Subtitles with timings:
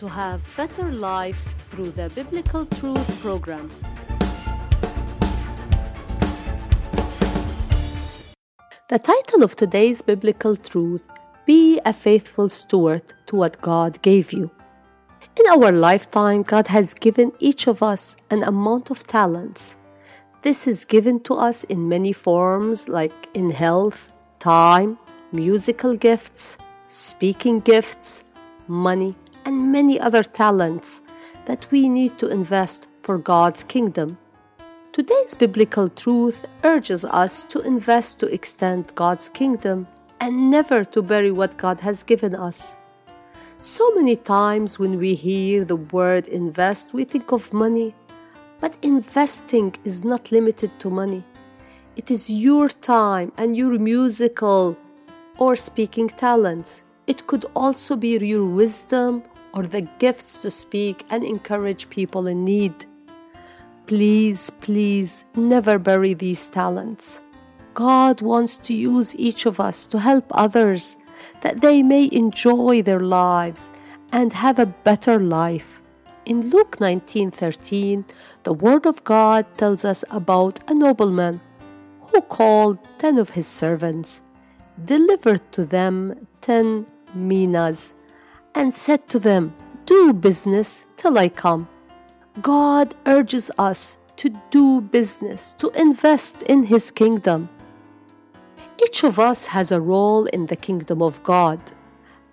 [0.00, 1.38] to have better life
[1.70, 3.70] through the Biblical Truth program.
[8.88, 11.06] The title of today's biblical truth
[11.44, 14.50] Be a faithful steward to what God gave you.
[15.38, 19.76] In our lifetime, God has given each of us an amount of talents.
[20.40, 24.98] This is given to us in many forms, like in health, time,
[25.30, 26.56] musical gifts,
[26.86, 28.24] speaking gifts,
[28.66, 29.14] money,
[29.44, 31.00] and many other talents
[31.46, 34.18] that we need to invest for God's kingdom.
[34.92, 39.86] Today's biblical truth urges us to invest to extend God's kingdom
[40.20, 42.76] and never to bury what God has given us.
[43.60, 47.94] So many times when we hear the word invest, we think of money,
[48.58, 51.24] but investing is not limited to money.
[51.96, 54.76] It is your time and your musical
[55.38, 56.82] or speaking talents.
[57.06, 59.22] It could also be your wisdom
[59.52, 62.86] or the gifts to speak and encourage people in need.
[63.86, 67.20] Please, please never bury these talents.
[67.74, 70.96] God wants to use each of us to help others
[71.40, 73.70] that they may enjoy their lives
[74.12, 75.80] and have a better life.
[76.24, 78.04] In Luke 19:13,
[78.42, 81.40] the word of God tells us about a nobleman
[82.08, 84.20] who called 10 of his servants,
[84.84, 87.94] delivered to them 10 minas,
[88.54, 89.52] and said to them,
[89.86, 91.68] "Do business till I come."
[92.42, 97.48] God urges us to do business, to invest in His kingdom.
[98.84, 101.58] Each of us has a role in the kingdom of God,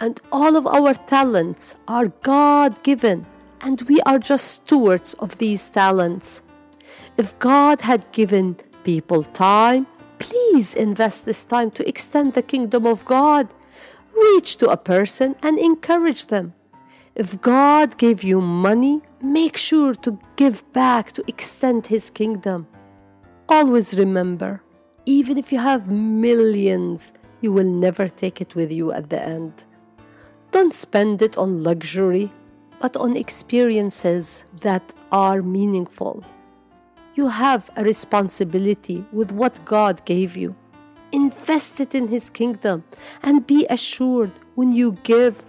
[0.00, 3.26] and all of our talents are God given,
[3.60, 6.42] and we are just stewards of these talents.
[7.16, 9.86] If God had given people time,
[10.18, 13.48] please invest this time to extend the kingdom of God.
[14.14, 16.54] Reach to a person and encourage them.
[17.14, 22.66] If God gave you money, make sure to give back to extend His kingdom.
[23.48, 24.62] Always remember,
[25.06, 29.64] even if you have millions, you will never take it with you at the end.
[30.50, 32.30] Don't spend it on luxury,
[32.80, 36.24] but on experiences that are meaningful.
[37.14, 40.56] You have a responsibility with what God gave you.
[41.22, 42.84] Invest it in His kingdom
[43.22, 45.44] and be assured when you give,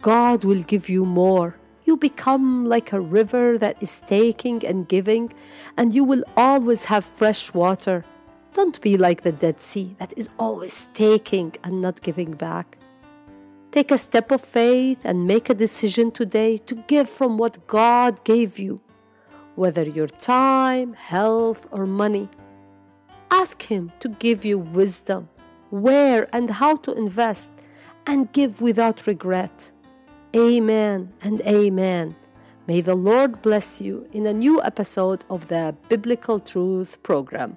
[0.00, 1.58] God will give you more
[1.88, 5.32] you become like a river that is taking and giving,
[5.74, 8.04] and you will always have fresh water.
[8.52, 12.76] Don't be like the Dead Sea that is always taking and not giving back.
[13.72, 18.22] Take a step of faith and make a decision today to give from what God
[18.22, 18.82] gave you,
[19.54, 22.28] whether your time, health, or money.
[23.30, 25.28] Ask Him to give you wisdom,
[25.70, 27.50] where and how to invest,
[28.06, 29.70] and give without regret.
[30.34, 32.16] Amen and amen.
[32.66, 37.56] May the Lord bless you in a new episode of the Biblical Truth program.